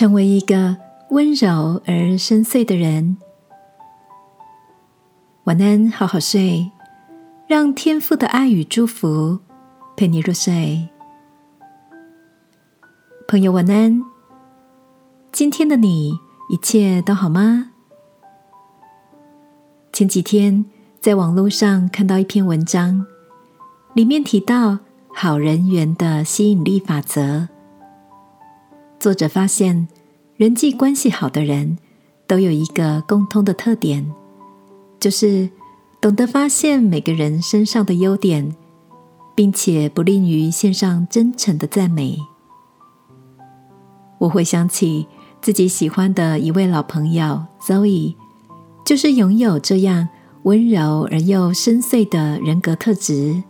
[0.00, 0.78] 成为一个
[1.10, 3.18] 温柔而深邃的人。
[5.44, 6.70] 晚安，好好睡，
[7.46, 9.40] 让天父的爱与祝福
[9.98, 10.88] 陪你入睡。
[13.28, 14.02] 朋友，晚安。
[15.32, 17.72] 今天的你一切都好吗？
[19.92, 20.64] 前几天
[20.98, 23.04] 在网络上看到一篇文章，
[23.92, 24.78] 里面提到
[25.14, 27.48] 好人缘的吸引力法则。
[29.00, 29.88] 作者发现，
[30.36, 31.78] 人际关系好的人
[32.26, 34.06] 都有一个共通的特点，
[35.00, 35.48] 就是
[36.02, 38.54] 懂得发现每个人身上的优点，
[39.34, 42.18] 并且不吝于献上真诚的赞美。
[44.18, 45.06] 我会想起
[45.40, 48.14] 自己喜欢的一位老朋友 Zoe，
[48.84, 50.10] 就是拥有这样
[50.42, 53.42] 温柔而又深邃的人格特质。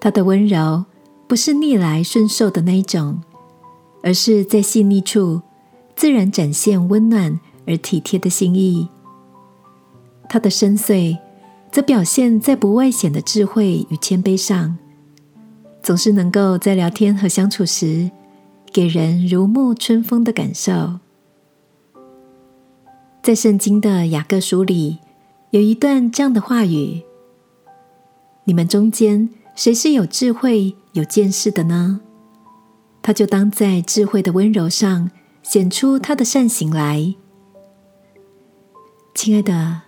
[0.00, 0.86] 她的温柔
[1.28, 3.22] 不是逆来顺受的那一种。
[4.04, 5.40] 而是在细腻处，
[5.96, 8.86] 自然展现温暖而体贴的心意。
[10.28, 11.16] 他的深邃，
[11.72, 14.76] 则表现在不外显的智慧与谦卑上，
[15.82, 18.10] 总是能够在聊天和相处时，
[18.70, 21.00] 给人如沐春风的感受。
[23.22, 24.98] 在圣经的雅各书里，
[25.48, 27.02] 有一段这样的话语
[28.44, 32.02] ：“你们中间谁是有智慧、有见识的呢？”
[33.06, 35.10] 他就当在智慧的温柔上
[35.42, 37.14] 显出他的善行来，
[39.14, 39.82] 亲爱的，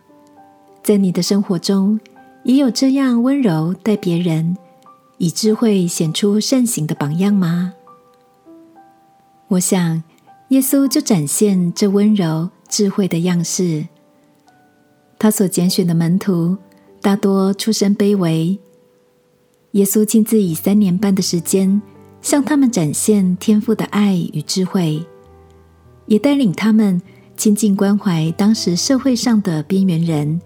[0.82, 1.98] 在你的生活中
[2.44, 4.58] 也有这样温柔待别人、
[5.16, 7.72] 以智慧显出善行的榜样吗？
[9.48, 10.02] 我想，
[10.48, 13.86] 耶稣就展现这温柔智慧的样式。
[15.18, 16.54] 他所拣选的门徒
[17.00, 18.58] 大多出身卑微，
[19.70, 21.80] 耶稣亲自以三年半的时间。
[22.26, 25.00] 向他们展现天赋的爱与智慧，
[26.06, 27.00] 也带领他们
[27.36, 30.40] 亲近关怀当时社会上的边缘人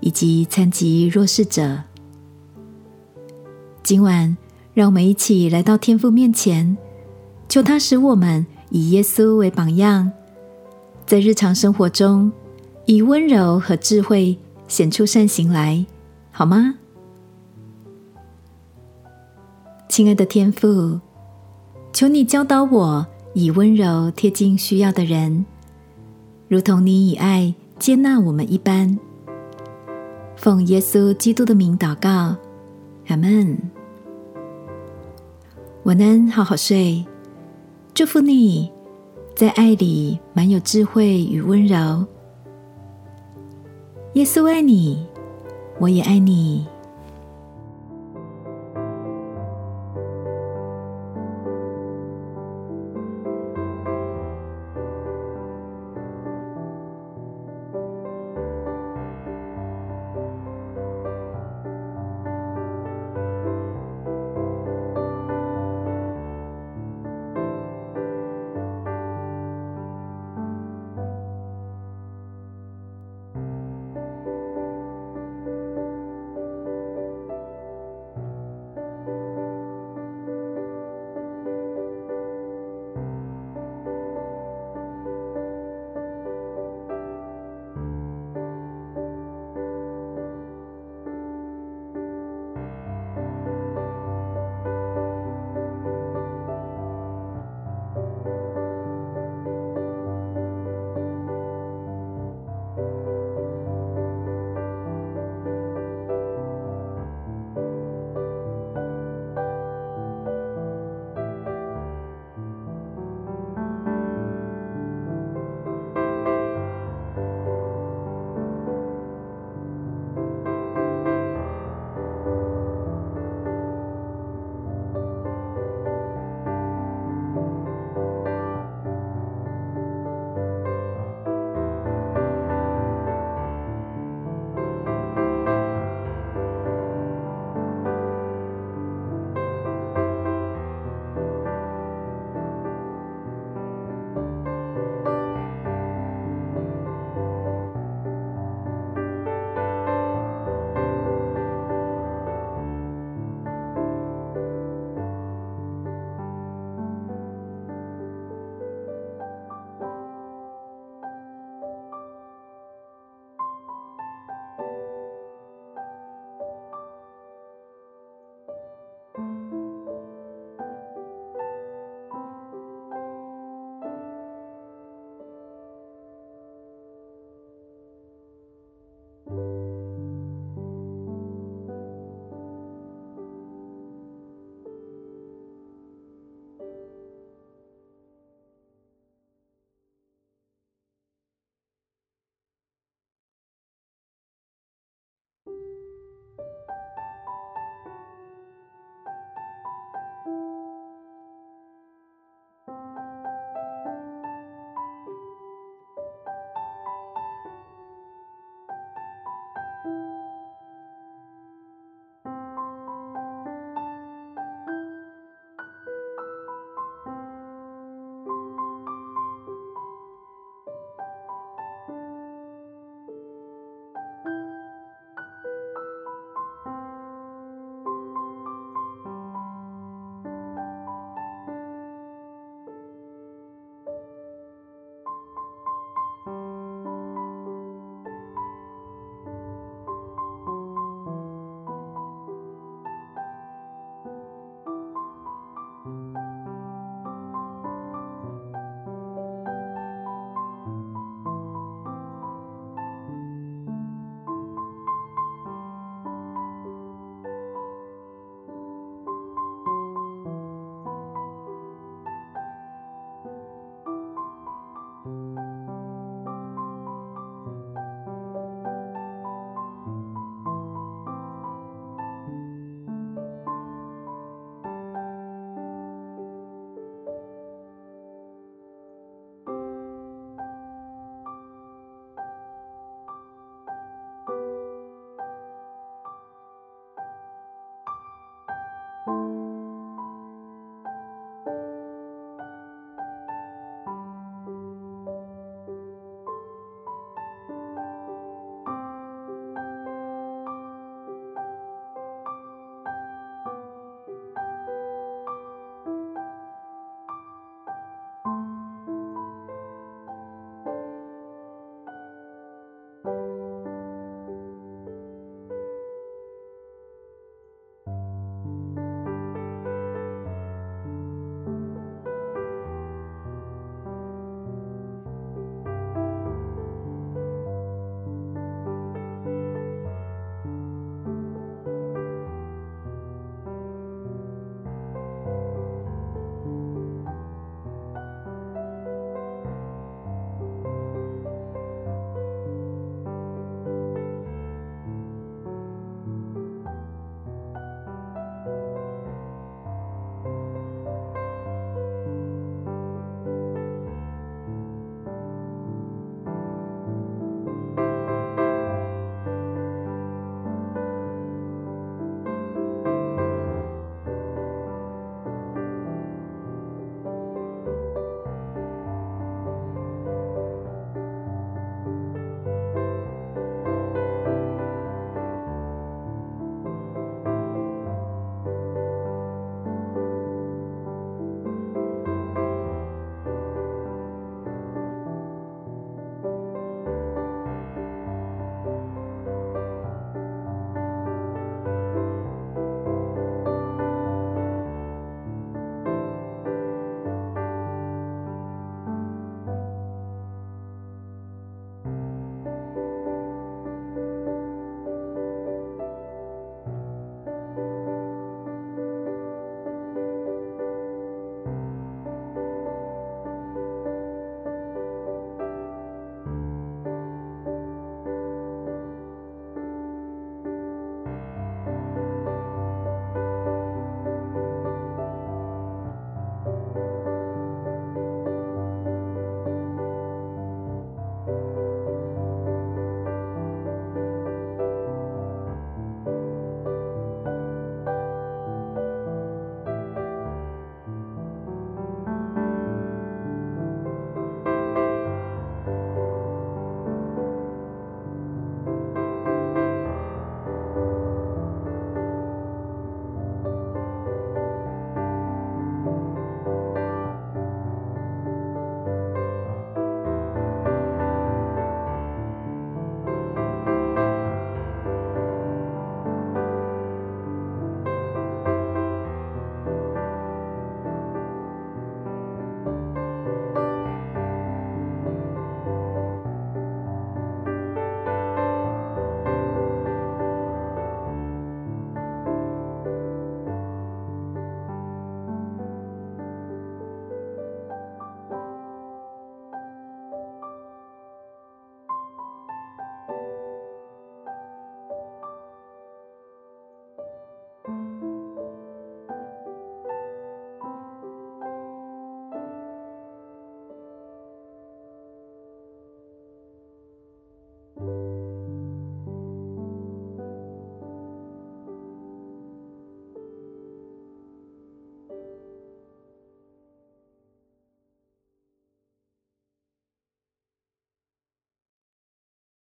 [0.00, 1.84] 以及残疾弱势者。
[3.82, 4.36] 今晚，
[4.74, 6.76] 让我们一起来到天父面前，
[7.48, 10.12] 求他使我们以耶稣为榜样，
[11.06, 12.30] 在日常生活中
[12.84, 14.36] 以温柔和智慧
[14.68, 15.86] 显出善行来，
[16.30, 16.74] 好吗？
[19.88, 21.00] 亲爱的天父。
[21.96, 25.46] 求你教导我以温柔贴近需要的人，
[26.46, 28.98] 如同你以爱接纳我们一般。
[30.36, 32.36] 奉耶稣基督的名祷告，
[33.08, 33.56] 阿门。
[35.84, 37.02] 晚安，好好睡。
[37.94, 38.70] 祝福你
[39.34, 42.04] 在爱里满有智慧与温柔。
[44.12, 45.06] 耶稣爱你，
[45.78, 46.66] 我也爱你。